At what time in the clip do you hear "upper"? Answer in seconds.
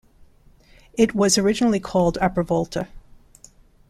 2.19-2.41